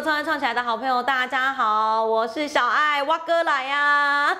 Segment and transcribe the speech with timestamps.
[0.00, 4.36] 创业创起来的好朋友，大家好，我是小爱，蛙哥来呀。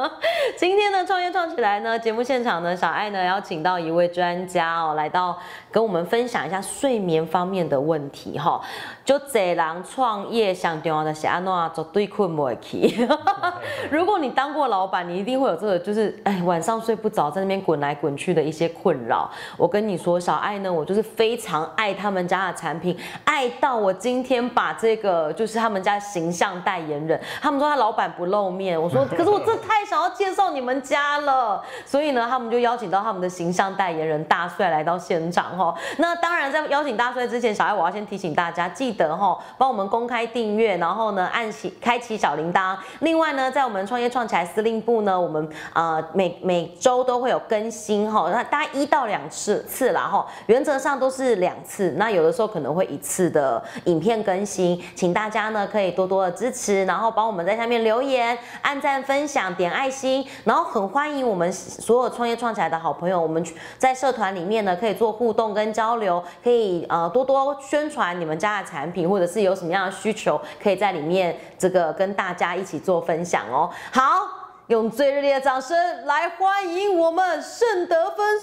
[0.56, 5.38] 今天的创业创起来呢，节目现场呢，小爱呢邀请到一位专家哦，来到
[5.70, 8.58] 跟我们分享一下睡眠方面的问题哈。
[9.04, 13.06] 就这人创业想重要的是安诺做对困不起。
[13.90, 19.30] 如果你当过老板，你一定会有这个，就是哎晚上睡不着，在那边滚来滚去的一些困扰。
[19.56, 35.74] 我跟你说，小爱呢，我就是非常爱他们家的产品，爱到我今天把这个就是他们家形象代言人，他们说他老板不露面，我说 可是我真的太想要介绍你们家了，所以呢，他们就邀请到他们的形象代言人大帅来到现场哈。
[35.98, 42.76] 那当然在邀请大帅之前，小爱我要先提醒大家，记得哈帮我们公开订阅，然后呢按起开启小铃铛。
[43.00, 63.44] 另外呢，在我们创业创起来司令部呢，我们呃每每周都会有更新哈，那大概一到两次次啦哈，原则上都是两次，那有的时候可能会一次的影片更新，请大家呢可以多多的支持，然后帮我们在下面留言、按赞、分享、点爱心，然后很欢迎我们所有创业创起来的好朋友，我们
[63.78, 73.70] 在社团里面呢可以做互动跟交流，可以呃多多宣传你们家的产品，或者是有什么样的需求，可以在里面这个跟大家一起做分享哦。
[73.92, 74.02] 好，
[74.68, 78.40] 用最热烈的掌声来欢迎我们盛德芬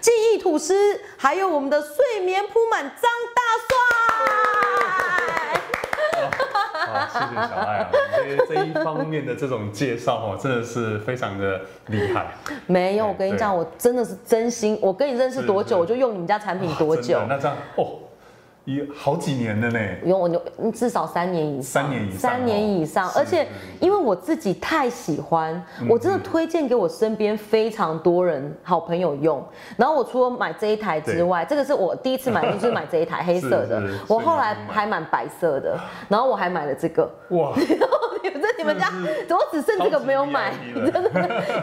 [0.00, 3.70] 记忆吐司，还有我们的睡眠铺满张大帅。
[6.72, 12.26] 好，谢谢小爱啊，这这一方面的这种介绍哦，真的是非常的厉害。
[12.66, 17.20] 没有，我跟你讲，我真的是真心，我跟你认识多久，我就用你们家产品多久。
[17.28, 17.86] 那这样哦。
[18.64, 20.40] 一好几年了呢，有我就
[20.72, 23.46] 至少三年以上，三年以上，三年以上，而且
[23.80, 29.42] 因为我自己太喜欢，我真的推荐给我身边非常多人好朋友用。
[29.76, 37.52] 然后我除了买这一台之外，这个是我第一次买，就是买这一台黑色的， 我后来还买白色的，然后我还买了这个，哇。
[38.62, 38.92] 这你们家，
[39.36, 41.00] 我只剩这个没有买， 真的，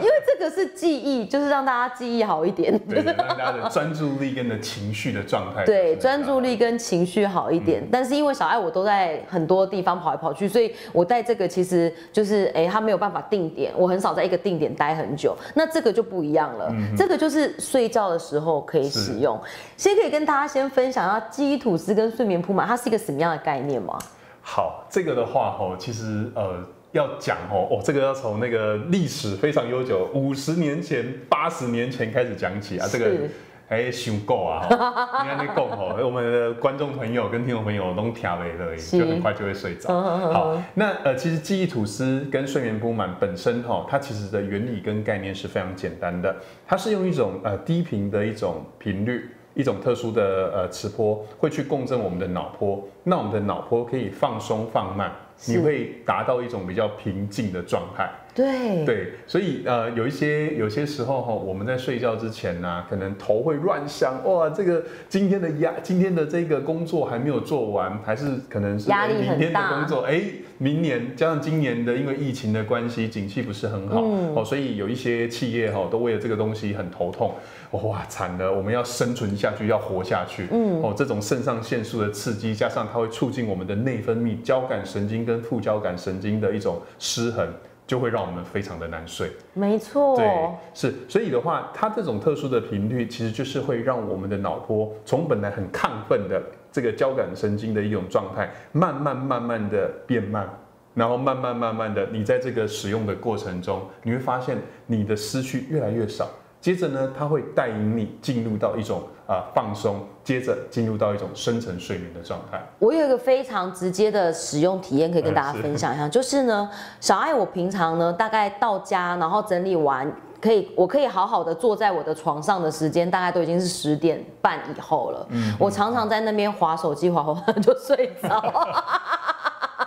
[0.00, 7.86] 因为这个是记忆，就是让大家记忆好一点，对，让大家的专注力跟的情绪的状态，对，专注力跟情绪好一点。
[7.90, 15.36] 但是因为小爱我都在很多地方跑来跑去，所以我带这个其实就是，哎，他没有办法定点，我很少在一个定点待很久。
[15.54, 19.38] 那这个就不一样了，这个就是睡觉的时候可以使用。
[19.76, 23.98] 先可以跟大家先分享一下记忆吐司跟睡眠铺满，它是一个什么样的概念吗？
[24.42, 32.86] 好，这个的话吼，其实呃要讲哦，哦，这个要从那个历史非常悠久，五十年前、八十年前开始讲起啊。
[32.90, 33.28] 这个
[33.68, 39.88] 哎，想够啊，你看那够吼，我们的观众朋友跟听众朋友都调没了，就很快就会睡着。
[39.88, 46.34] 好，那呃，其实记忆吐司跟睡眠不满本身哈，它其实的原理跟概念是非常简单的，
[46.66, 49.28] 它是用一种呃低频的一种频率。
[49.54, 55.10] 一种特殊的呃磁波会去共振我们的脑波，那我们的脑波可以放松放慢，
[55.46, 58.10] 你会达到一种比较平静的状态。
[58.34, 58.84] 对。
[58.84, 70.22] 对，所以呃有一些有些时候哈，我们在睡觉之前呢，可能头会乱想，哇，这个今天的压，今天的这个工作还没有做完，还是可能是压力明天的工作，哎，
[70.58, 74.02] 明年加上今年的因为疫情的关系，景气不是很好
[74.34, 77.34] 哦，所以有一些企业哈都为了这个东西很头痛，
[77.70, 87.48] 哇，惨了，我们要生存下去，要活下去，嗯，哦，这种肾上腺素的刺激，加上它会促进我们的内分泌交感神经跟副交感神经的一种失衡。
[87.88, 100.46] 就会让我们非常的难睡，没错，对，是，所以的话，它这种特殊的频率，其实就是会让我们的脑波从本来很亢奋的这个交感神经的一种状态，慢慢慢慢的变慢，
[100.92, 106.28] 然后慢慢慢慢的，你在这个使用的过程中，你会发现你的思绪越来越少。
[106.60, 112.60] 接着呢，它会带引你进入到一种啊放松，接着进入到一种深层睡眠的状态。
[112.78, 116.68] 我有一个非常直接的使用体验可以跟大家分享一下，就是呢，
[117.00, 120.10] 小爱我平常呢大概到家然后整理完，
[120.40, 125.26] 可以我可以好好的坐在我的床上的时间，大概都已经是十点半以后了。
[125.30, 128.42] 嗯，我常常在那边划手机，划划就睡着。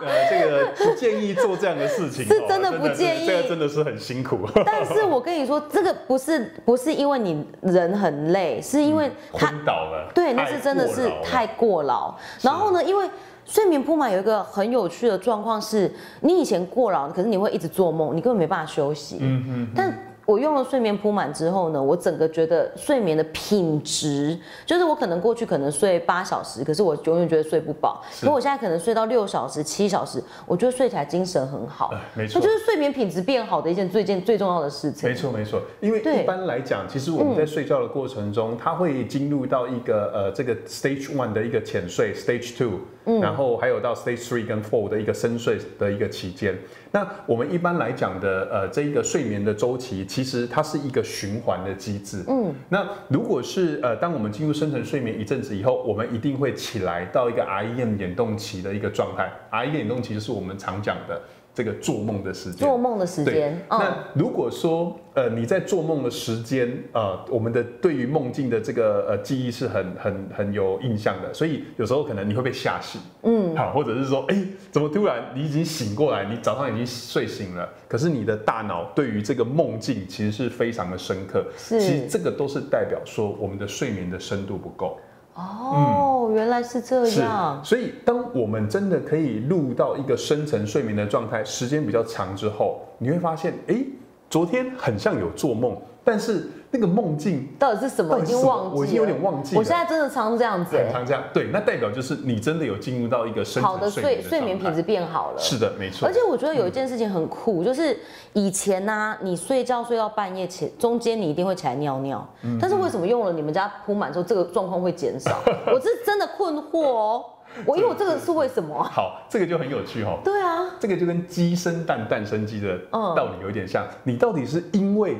[0.30, 4.48] 这个不建议做这样的事情，是真的不建议，这个真的是很辛苦。
[4.64, 10.10] 但是我跟你说，这个不是不是因为你人很累，是因为昏倒了。
[10.14, 12.14] 对，那是真的是太过劳。
[12.40, 13.08] 然后呢，因为
[13.44, 19.18] 睡眠铺满有一个很有趣的状况是，你以前过劳，可是你会一直做梦，你根本没办法休息。
[19.20, 20.11] 嗯嗯，但。
[20.24, 28.02] 我用了睡眠铺满之后呢，我整个觉得睡眠的品质，就是我可能过去可能睡八小时，可是我永远觉得睡不饱。
[28.20, 31.92] 可我现在可能睡到六小时、七小时，我觉得睡起来精神很好。
[32.14, 35.08] 没错，那就是睡眠品质变好的一件最件最重要的事情。
[35.08, 42.78] 没错没错，因为一般来讲，其实我们在睡觉的过程中，它会进入到一个呃这个 stage one 的一个浅睡，stage two。
[43.04, 46.56] 嗯，然后还有到 stage three 跟 four 的一个深睡的一个期间。
[46.90, 52.22] 那我们一般来讲的，呃，这一个睡眠的周期，其实它是一个循环的机制。
[52.28, 59.32] 嗯，那如果是呃，当我们进入深层睡眠一阵子以后，我们一定会起来到一个 REM 眼动期的一个状态。
[59.50, 61.20] REM 眼动期就是我们常讲的。
[61.54, 63.62] 这个做梦的时间，做梦的时间。
[63.68, 74.36] 那如果说呃你在做梦的时间，呃我们的对于梦境的这个呃记忆是很很很有印象的，所以有时候可能你会被吓醒，嗯，好，或者是说，哎，
[74.70, 84.98] 怎么突然你已经醒过来，你早上已经睡醒了，可是你的大脑对于这个梦境其实是非常的深刻，是，其实这个都是代表说我们的睡眠的深度不够。
[85.34, 87.60] 哦，原来是这样。
[87.64, 93.84] 所以，当我们真的可以入到一个深层睡眠的状态，时间比较长之后，你会发现，哎，
[94.30, 96.48] 昨天很像有做梦，但是。
[96.74, 98.18] 那个梦境到底是什么？
[98.18, 99.54] 已经忘记，我已经有点忘记。
[99.54, 101.22] 我现在真的常这样子，常这样。
[101.34, 105.38] 对，那代表就是你真的有进入到一个深好的睡睡眠品质变好了。
[105.38, 106.08] 是的，没错。
[106.08, 107.94] 而且我觉得有一件事情很酷，就是
[108.32, 112.26] 以前呢，你睡觉睡到半夜前，中间你一定会起来尿尿。
[112.58, 115.42] 但是为什么用了你们家铺满之后，这个状况会减少？
[115.66, 117.24] 我是真的困惑哦。
[117.66, 118.82] 我因为我这个是为什么？
[118.82, 120.18] 好，这个就很有趣哦。
[120.24, 123.86] 对啊，这个就跟鸡生蛋，蛋生鸡的道理有点像。
[124.04, 125.18] 你到底是因为？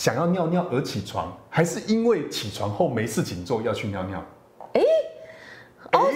[0.00, 4.24] 想要尿尿而起床，还是因为起床后没事情做要去尿尿？
[4.72, 4.80] 哎，
[5.92, 6.08] 哦，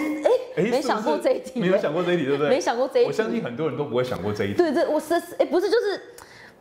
[0.57, 2.49] 哎，没想过这一题，没有想过这一题，对不对？
[2.49, 4.53] 没想过这一题，我相信很多人都不会想过这一题。
[4.55, 6.01] 对对，我是哎，不是，就是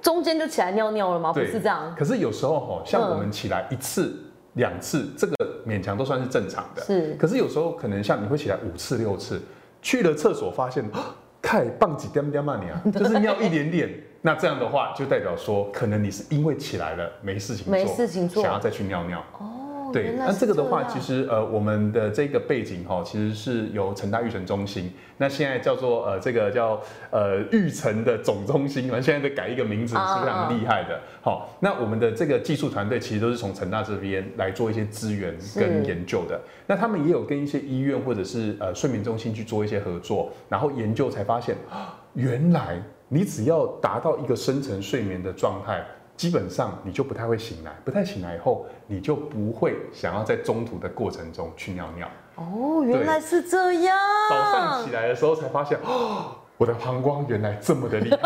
[0.02, 1.32] 中间就起来尿尿了吗？
[1.32, 1.94] 不是这样。
[1.98, 4.14] 可是有时候哈，像我们起来一次、
[4.56, 5.34] 两次，这个
[5.66, 6.82] 勉强都算是正常的。
[6.82, 7.14] 是。
[7.14, 9.40] 可是有时候可能像你会起来五次、六次，
[9.80, 10.84] 去了厕所发现，
[11.40, 13.88] 太棒几点点嘛你啊， 就是尿一点点。
[14.26, 19.22] 那这样的话，就代表说，可能你是因为起来了没事情做，没事情做，想要再去尿尿。
[19.38, 20.14] 哦，对。
[20.16, 26.80] 那这个的话，其实呃，我们的这个背景哈，其实是由成大育成中心，那现在叫做呃这个叫
[27.10, 30.98] 呃育成的总中心，完现在在改一个名字，是非常厉害的。
[31.20, 36.40] 好，那我们的这个技术团队其实都是从成大这边来做一些资源跟研究的。
[36.66, 41.54] 那他们也有跟一些医院或者是呃睡眠中心去做一些合作，然后研究才发现，
[42.14, 42.82] 原来。
[43.08, 45.84] 你只要达到一个深层睡眠的状态，
[46.16, 52.08] 基本上你就不太会醒来，不太醒来以后，你就不会想要在中途的过程中去尿尿。
[52.36, 53.96] 哦，原来是这样。
[54.28, 58.18] 早上起来的时候才发现，哦，我的膀胱原来这么的厉害。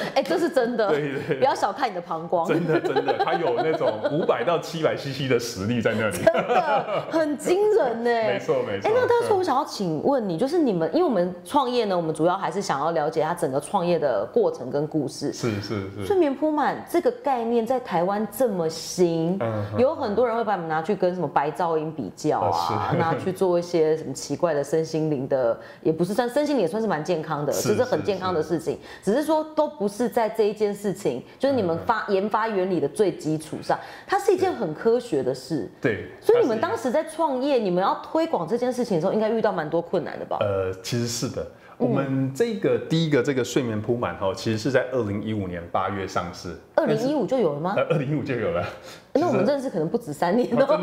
[0.14, 8.10] 哎，这是真的，对对，不要小看你的膀胱，真的真的，它有那种五百到七百 CC 的实力在那里， 真的很惊人呢。
[8.28, 8.88] 没错没错。
[8.88, 15.32] 哎，那当时我想要请问你，就是你们，因为我们创业呢，我们主要还是想要了解它整个创业的过程跟故事。
[15.32, 16.06] 是是是。
[16.06, 19.38] 睡眠铺满这个概念在台湾这么新，
[19.76, 29.87] 有很多人会把你们拿去跟什么白噪音比较啊，拿去做一些什么奇怪的身心灵的，也不是算身心灵，也算是蛮健康的，这是很健康的事情，只是说都不。
[29.88, 35.68] 是在这一件事情，就是你们发研发原理的最基础上，它是一件很科学的事。
[35.80, 40.36] 对，所以你们当时在创业，你们要推广这件事情的时候，应该遇到蛮多困难的吧？
[40.40, 41.46] 呃，其实是的。
[41.78, 46.54] 我们这个第一个这个睡眠铺满哈，其实是在二零一五年八月上市。
[46.74, 47.74] 二零一五就有了吗？
[47.76, 48.64] 呃，二零一五就有了。
[49.14, 50.76] 那我们认识可能不止三年哦，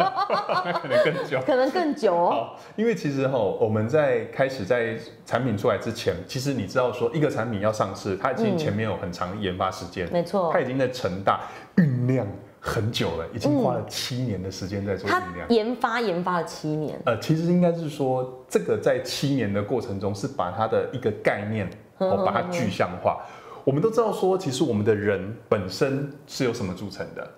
[0.65, 2.29] 那 可能更久，可能更久哦。
[2.29, 11.41] 好，因为其实哈，我们在开始在产品出来之前，其实你知道说一个产品要上市，它已经前面有很长的研发时间，没错，它已经在成大
[11.75, 12.25] 酝酿。
[12.67, 15.48] 很久了，已经花了七年的时间在做酝酿。
[15.50, 17.00] 研发研发了七年。
[17.05, 21.69] 呃，其实应该是说，这个在七年的过程中，是把它的一个概念，
[22.00, 23.24] 哦，把它具象化。
[23.63, 27.29] 我们都知道说，其实我们的人本身是由什么组成的？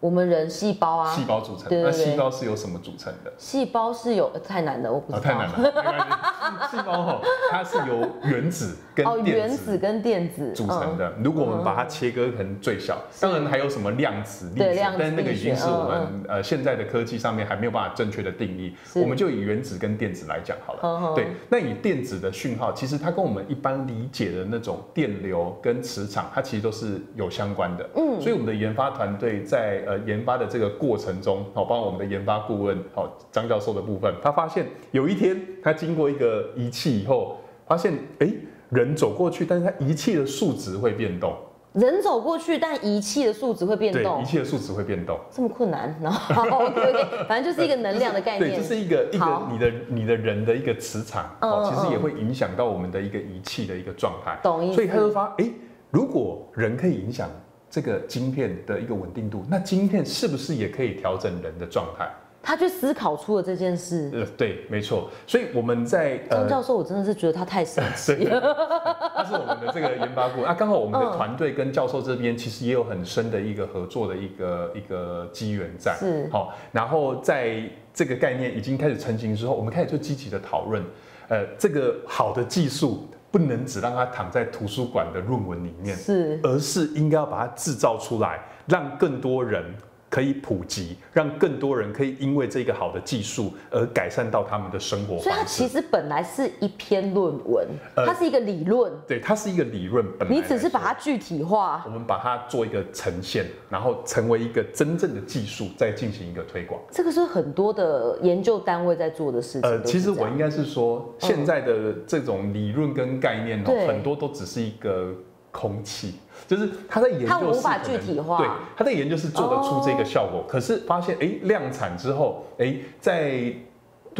[0.00, 1.66] 我们人细胞啊，细胞组成。
[1.70, 3.30] 那细胞是由什么组成的？
[3.36, 5.20] 细胞是有太难了，我不知道。
[5.20, 6.68] 太难了。
[6.70, 11.12] 细胞哈，它是由原子跟哦，原子跟电子组成的。
[11.22, 18.74] 如果我们把它切割成最小，当然还有什么量子力子，但那个已经是我们呃现在的科技上面还没有办法正确的定义。
[18.94, 21.14] 我们就以原子跟电子来讲好了。
[21.14, 27.86] 对，那以电子的讯号，其实它跟我们一般理解的那种电流跟磁场，它其实都是有相关的。
[27.96, 29.84] 嗯，所以我们的研发团队在。
[29.90, 38.32] 呃，研发的这个过程中，好，帮我们的研发顾问，好，张教授的部分，他发现有一天，他经过一个仪器以后，发现，哎，
[38.68, 41.34] 人走过去，但是他仪器的数值会变动。
[41.72, 44.22] 人走过去，但仪器的数值会变动。
[44.22, 45.18] 仪器的数值会变动。
[45.28, 45.92] 这么困难？
[46.00, 48.50] 然后， OK OK，反正就是一个能量的概念。
[48.54, 54.38] 对，就是一个一个你的你的人的一个磁场，哦，其实也会影响到我们的一个仪器的一个状态。
[54.40, 54.76] 懂意思。
[54.76, 55.50] 所以他就发，哎，
[55.90, 57.28] 如果人可以影响。
[57.70, 62.10] 这个晶片的一个稳定度，那晶片是不是也可以调整人的状态？
[62.42, 64.10] 他去思考出了这件事。
[64.14, 65.10] 呃，对，没错。
[65.26, 68.40] 所以我们在张教授，我真的是觉得他太神奇了。
[69.14, 75.94] 他是我们的这个研发部啊，刚好我们的团队跟教授这边其实也有很深的一个合作的一个一个机缘在。
[75.98, 76.26] 是。
[76.32, 77.62] 好，然后在
[77.92, 80.82] 这个概念已经开始成型之后，我们开始就积极的讨论，
[81.28, 89.64] 呃，这个好的技术不能只让它躺在图书馆的论文里面，是，而是应该要把它制造出来，让更多人。
[90.10, 95.16] 可以普及，让更多人可以因为这个好的技术而改善到他们的生活。
[95.20, 98.92] 所以它其实本来是一篇论文，它是一个理论。
[99.06, 100.04] 对，它是一个理论。
[100.18, 106.80] 本来你只是把它具体化，我们把它做一个呈现，然后成为一个真正的技术，再进行一个推广。
[106.90, 109.70] 这个是很多的研究单位在做的事情。
[109.70, 115.14] 呃，其实我应该是说，现在的这种理论跟概念哦，很多都只是一个。
[115.50, 116.14] 空气
[116.46, 118.38] 就是他在研究，他无法具体化。
[118.38, 123.52] 对，他在研究是做得出这个效果，可是发现哎，量产之后，哎，在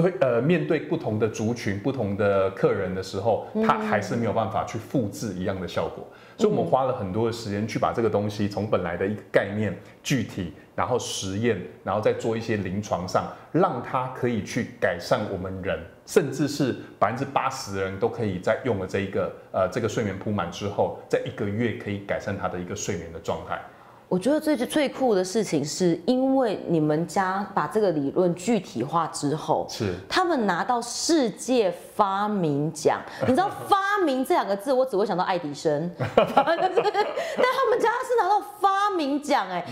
[0.01, 6.07] 对呃面对不同的族群、不同的客人的时候，他还是没有办法去复制一样的效果。
[6.37, 15.79] 所以我们花了很多的时间去把这个东西从本来的一个概念具体，然后实验，然后再做一些临床上，让它可以去改善我们人。
[16.07, 23.61] 甚至是百分之八十的人都可以在用了这一个呃这个睡眠铺满之后，在一个月可以改善他的一个睡眠的状态。
[24.11, 33.01] 我觉得最最酷的事情是，因为你们家把这个理论具体化之后，是他们拿到世界发明奖。
[33.23, 39.65] 你知道“发明”这两个字，我只会想到爱迪生， 但他们家是拿到发明奖哎，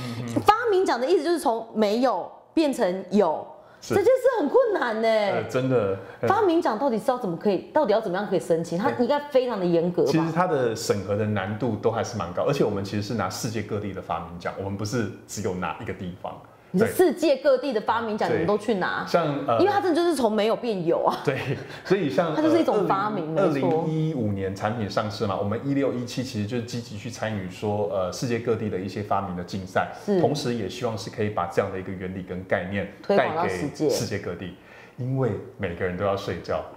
[0.46, 3.44] 发明奖的意思就是从没有变成有。
[3.80, 5.96] 这件事很困难呢，真的。
[6.26, 8.78] 发明奖到底是要怎么可以，到底要怎么样可以申请？
[8.78, 10.04] 它应该非常的严格。
[10.04, 16.36] 其实它的审核的难度都还是蛮高，而且我们其实是拿世界各地的发明奖，我们不是只有拿一个地方。
[16.70, 21.16] 你世界各地的发明奖，你们都去拿，像呃，因为它真的就是从没有变有啊。
[21.24, 23.34] 对，所以像 它就是一种发明。
[23.38, 29.88] 二零一五年产品上市嘛，我们一六一七其实就是积极去参与说呃世界各地的一些发明的竞赛，
[30.20, 34.54] 同时也希望是可以把这样的一个原理跟概念带给世界各地，
[34.98, 36.62] 因为每个人都要睡觉。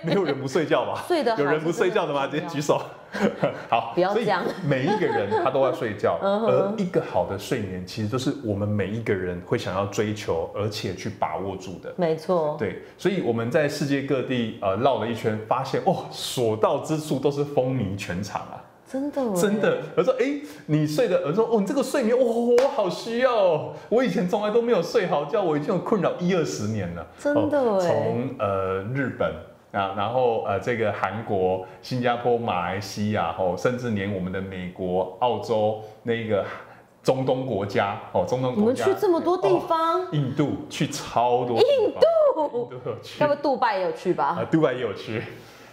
[0.06, 1.02] 没有人不睡觉吧？
[1.06, 2.26] 睡的有人不睡觉的吗？
[2.26, 2.80] 直接举手。
[3.68, 4.44] 好，不要这样。
[4.64, 11.92] 每一个人他都要睡觉， 而一个好的睡眠其实都是我们每一个人会想要追求，而且去把握住的。
[11.96, 12.56] 没错。
[12.56, 18.62] 对，所以我们在世界各地呃绕了一圈，发现哦，所到之处都是风靡全场啊。
[18.88, 19.78] 真的，真的。
[19.96, 23.72] 我说，哎，你睡的，我说，哦，你这个睡眠，哇，我好需要。
[23.88, 27.04] 我以前从来都没有睡好觉，我已经有困扰一二十年了。
[27.18, 29.34] 真的，从呃日本。
[29.72, 36.44] 啊，然后呃，这个韩国、新加坡、马来西亚，哦，甚至连我们的美国、澳洲那个
[37.02, 41.62] 中东国家，哦，中东国家，我们去这么多地方，印度去超多，印
[41.92, 44.36] 度，印度去，要不杜拜也有去吧？
[44.40, 45.22] 啊，杜拜也有去，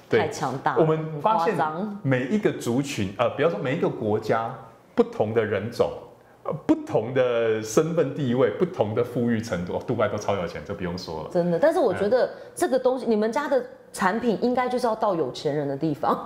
[0.10, 0.82] 太强大了。
[0.82, 1.56] 我们发现
[2.04, 4.54] 每一个族群，呃，比方说每一个国家，
[4.94, 5.90] 不同的人种。
[6.66, 11.30] 不同的身份地位，不同的富裕程度，杜拜都超有钱，就不用说了。
[11.30, 13.62] 真的，但是我觉得这个东西，你们家的
[13.98, 16.24] 产品应该就是要到有钱人的地方。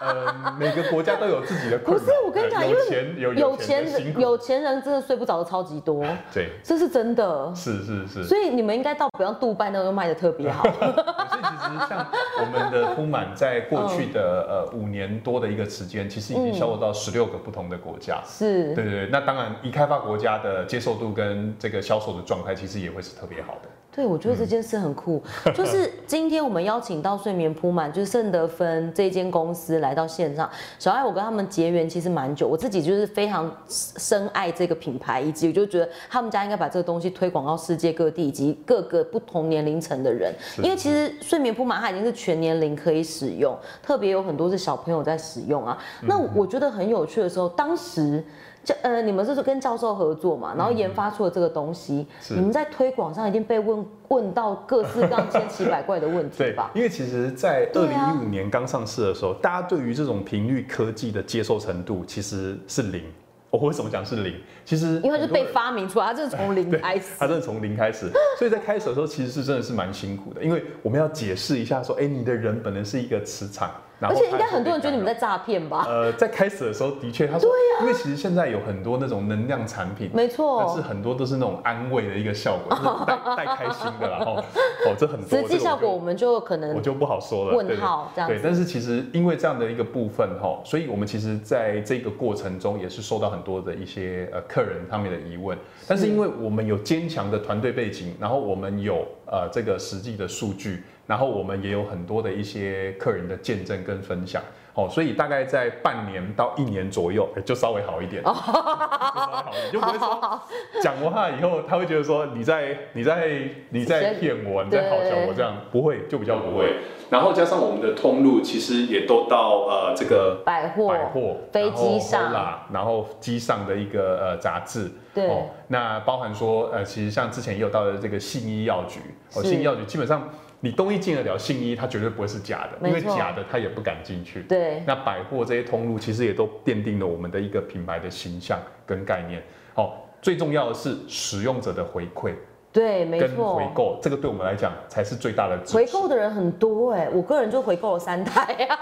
[0.00, 1.76] 呃，每个国家都有自己的。
[1.78, 6.04] 不是，我跟你讲，因为有有钱人，有钱人真的睡不着的超级多。
[6.32, 7.52] 对，这是真的。
[7.52, 8.22] 是是是。
[8.22, 10.62] 所以你们应该到，比方杜拜那个卖的特别好。
[10.70, 12.06] 所以其实像
[12.38, 18.22] 我们的铺满，在过去的呃五年多的一个时间，其实已经销售到十六个不同的国家。
[18.24, 18.72] 是。
[18.76, 23.68] 对对对，那当然，已开发国家的接受度跟这个销售的状态，其实也会是特别好的。
[23.94, 25.22] 对，我觉得这件事很酷。
[25.54, 30.50] 就是 今天我们邀请到睡眠铺满，就是圣德芬这间公司来到线上。
[30.80, 40.34] 小爱，我跟他们结缘其实蛮久，我自己就是非常深爱这个品牌，以及我就觉得他们家应该把这个东西推广到世界各地以及各个不同年龄层的人。
[40.58, 45.78] 因为其实睡眠铺满它已经是全年龄可以使用，特别有很多是小朋友在使用啊。
[46.02, 48.24] 那我觉得很有趣的时候，当时。
[48.64, 52.06] 教呃，你们是跟教授合作嘛，然后研发出了这个东西。
[52.30, 56.70] 你们在推广上一定被问问到各式各样千奇百怪的问题吧？
[56.74, 63.02] 因为其实，在二零一五年刚上市的时候，大家对于这种频率科技的接受程度其实是零。
[63.50, 64.34] 我为什么讲是零？
[64.64, 67.12] 其实因为是被发明出来，它就是从零开始。
[67.18, 73.70] 它真的从零开始， 所以在开始的时候其实是真的是蛮辛苦的，因为我们要解释一下说，哎，你的人本来是一个磁场。
[74.00, 75.84] 而且应该很多人觉得你们在诈骗吧？
[75.88, 85.38] 呃，在开始的时候的确，他说，因为其实现在有很多那种能量产品，没错，但是很多都是那种安慰的一个效果，就是带 带开心的，然后哦，这很多。
[85.38, 87.56] 实际效果我们就可能我就不好说了。
[87.56, 100.82] 问号这样对，但是其实因为这样的一个部分哈，所以我们其实在这个过程中也是受到很多的一些呃客人他们的疑问，但是因为我们有坚强的团队背景，然后我们有呃这个实际的数据。
[101.06, 104.42] 然后我们也有很多的一些客人的见证跟分享，
[104.72, 110.40] 哦，所以大概在半年到一年左右，就稍微好一点，就稍微好一点，就不会说
[110.82, 116.76] 讲完话以后，他会觉得说你在你在你在骗我，你在好笑我这样，不会就比较不会。
[117.10, 122.32] 然后加上我们的通路，其实也都到呃这个百货、百货、飞机上，
[122.72, 125.30] 然后机上的一个呃杂志，对，
[125.68, 129.00] 那包含说呃其实像之前也有到的这个信医药局，
[129.34, 130.26] 哦，信医药局基本上。
[130.64, 134.40] 你东一进得了信一，它绝对不会是假的，因为假的他也不敢进去。
[134.44, 139.42] 对，那百货这些通路其实也都奠定了我们的一个品牌的形象跟概念。
[139.74, 142.32] 好，最重要的是使用者的回馈。
[142.72, 145.60] 对，没错，回购这个对我们来讲才是最大的。
[145.66, 148.78] 回购的人很多哎，我个人就回购了三台呀。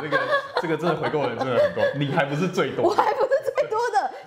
[0.00, 0.18] 这个
[0.62, 2.94] 这个真的回购的人真的很多，你还不是最多。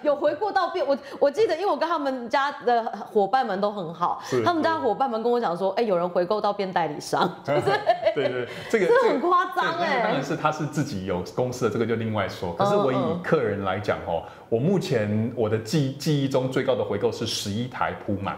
[0.06, 10.02] 有回过到变我我记得，因为我跟他们家的伙伴们都很好，他们家伙伴们跟我讲说，哎，有人回购到变代理商，对对对，这个 这很夸张哎。
[10.04, 12.54] 当然是他是自己有公司的，这个就另外说。
[12.54, 18.38] 可是我以客人来讲哦，我目前我的记记忆中最高的回购是十一台铺满。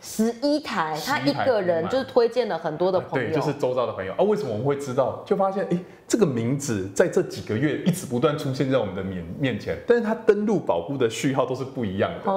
[0.00, 4.22] 十一台，他一个人就是推荐了很多的朋友，对，就是周遭的朋友啊。
[4.22, 5.22] 为什么我们会知道？
[5.26, 12.32] 就发现，哎，这个名字在这几个月一直不断出现在我们的面面前，但是他登录保护的序号都是不一样的。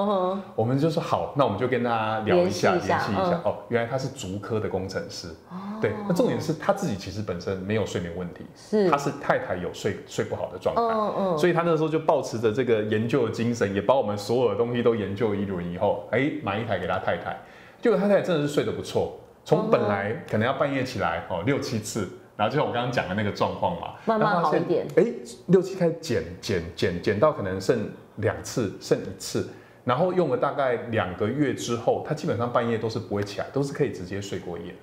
[0.55, 3.39] 我们就说好，那我们就跟他聊一下，联系一下。
[3.45, 5.27] 哦，原来他是足科的工程师。
[5.51, 10.81] 哦，对，那重点是他自己其实本身没有睡眠问题，是，他是太太有睡睡不好的状态。
[10.81, 17.39] 嗯嗯，所以他那时候就保持着这个研究的精神，也把我们所有的东西都研究一轮以后，哎，买一台给他太太。
[17.81, 22.07] 结果他太太真的是睡得不错，从本来可能要半夜起来哦六七次，
[22.37, 24.85] 然后就像我刚刚讲的那个状况嘛，慢慢好一点。
[24.95, 25.05] 哎，
[25.47, 29.49] 六七开始减减减减到可能剩两次，剩一次，
[29.83, 34.75] 然后用了大概两个月之后，他基本上半夜都是不会起来，都是可以直接睡过夜。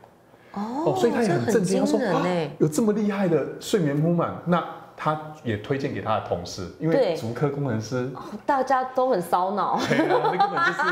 [0.53, 2.27] 哦，所以他也很震惊，他说啊，
[2.59, 4.65] 有这么厉害的睡眠铺满那。
[4.99, 8.11] 他也推荐给他的同事，因为足科工程师
[8.45, 10.83] 大家都很烧脑， 那根本就是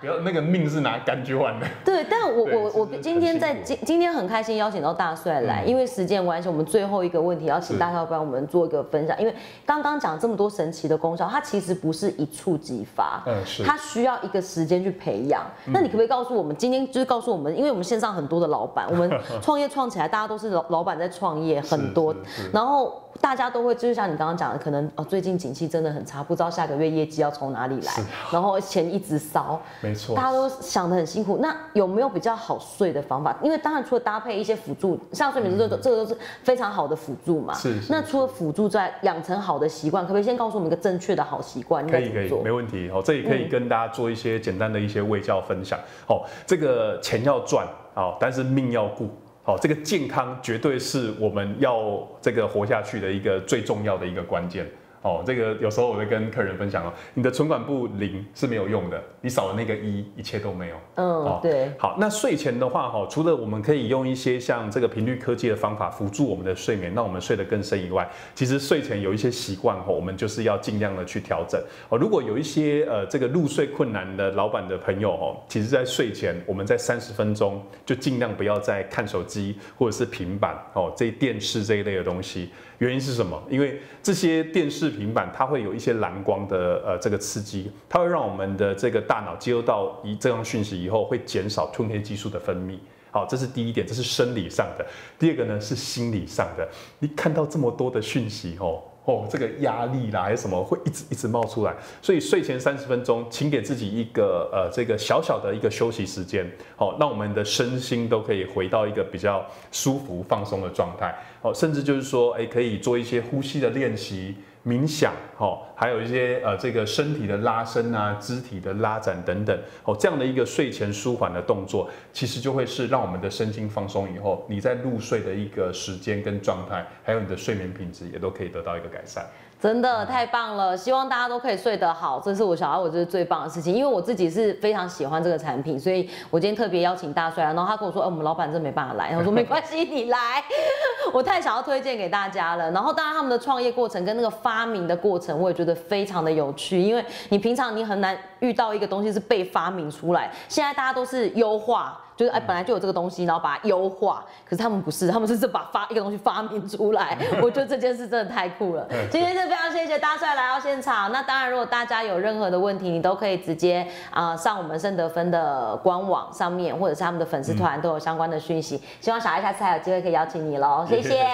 [0.00, 1.66] 不要那个命是拿感觉换的。
[1.82, 9.34] 对，但我我我今天在今今天很开心邀请到大帅来，因为时间关系，我们最后一个问题要请大帅帮我们做一个分享，因为
[9.64, 15.42] 刚刚讲这么多神奇的功效，它其实不是一触即发，嗯，是，它需要一个时间去培养。
[15.64, 22.14] 那你可不可以告诉我们，今天就是告诉我们，因为我们线上很多的老板，我们创业创起来，大家都是老老板在创业，很多，
[22.52, 23.02] 然后。
[23.20, 27.92] 大家都会，就是像你刚刚讲的，可能哦，最近景气真的很差，不知道下个月业绩要从哪里来，
[28.30, 31.38] 然后钱一直烧，没错，大家都想的很辛苦。
[31.38, 33.36] 那有没有比较好睡的方法？
[33.42, 37.54] 因为当然除了搭配一些辅助，像睡眠这个这个都是非常好的辅助嘛。
[37.54, 37.76] 是。
[37.88, 41.86] 那除了辅助之外养成好的习惯，可不可以先告诉我们一个正确的好习惯？
[41.86, 42.88] 可以可以，没问题。
[42.90, 45.78] 哦，这里可以跟大家做一些简单的一些卫教分享。
[46.06, 49.08] 哦，这个钱要赚，好，但是命要顾。
[49.48, 54.70] 哦，这个健康绝对是我们要这个活下去的一个最重要的一个关键。
[55.02, 60.76] 哦，这个有时候我会跟客人分享哦，你的存款部零是没有用的，你少了那个一，一切都没有。
[60.96, 61.70] 嗯，对。
[61.78, 71.60] 好，那睡前的话，哈，除了我们可以用一些像这个频率科技的方法辅助我们的睡眠，让我们睡得更深以外，其实睡前有一些习惯，哈，我们就是要尽量的去调整。
[71.88, 82.50] 哦，如果有一些呃这个入睡困难的老板的朋友，哦，其实在睡前，我们在三十分钟就尽量不要再看手机或者是平板，哦，这电视这一类的东西。
[82.78, 83.42] 原因是什么？
[83.50, 92.78] 因为这些电视、平板，它会有一些蓝光的呃这个刺激，它会让我们的这个大脑接收到一这样讯息以后，会减少褪黑激素的分泌。
[93.10, 94.86] 好，这是第一点，这是生理上的。
[95.18, 98.82] 第二个呢是心理上的，你看到这么多的讯息哦。
[99.04, 106.46] 哦，这个压力啦，还是什么会一直一直冒出来，所以睡前三十分钟，请给自己一个呃这个小小的一个休息时间，
[106.76, 114.34] 好，让我们的身心都可以回到一个比较舒服放松的状态，好，甚至就是说，哎，可以做一些呼吸的练习。
[114.66, 129.24] 冥想，哦，还有一些呃，这个身体的拉伸啊，肢体的拉展等等，哦，这样的一个睡前舒缓的动作，其实就会是让我们的身心放松以后，你在入睡的一个时间跟状态，还有你的睡眠品质也都可以得到一个改善。
[129.60, 140.44] 真的太棒了，希望大家都可以睡得好，这是我小孩我觉得最棒的事情，因为我自己是非常喜欢这个产品，所以我今天特别邀请大帅，然后他跟我说，哎，我们老板真没办法来，我说没关系，你来，
[141.12, 142.70] 我太想要推荐给大家了。
[142.70, 152.00] 然后当然他们的创业过程跟那个发明的过程，我也觉得非常的有趣，因为你平常你很难遇到一个东西是被发明出来，现在大家都是优化。
[152.18, 154.24] 就是哎，本来就有这个东西，然后把它优化。
[154.44, 157.16] 可是他们不是，他们是把发一个东西发明出来。
[157.40, 158.84] 我觉得这件事真的太酷了。
[159.08, 161.12] 今天是非常谢谢大帅来到现场。
[161.12, 168.82] 那当然，如果大家有任何的问题，你都可以直接啊上我们圣德芬的官网上面，或者是他们的粉丝团都有相关的讯息。
[169.00, 171.24] 希望小爱下次还有机会可以邀请你喽，谢谢。